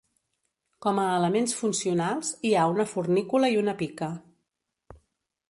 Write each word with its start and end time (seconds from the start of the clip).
Com 0.85 1.01
a 1.01 1.03
elements 1.17 1.53
funcionals 1.59 2.31
hi 2.51 2.55
ha 2.55 2.65
una 2.73 2.87
fornícula 2.95 3.53
i 3.57 3.61
una 3.67 3.77
pica. 3.85 4.11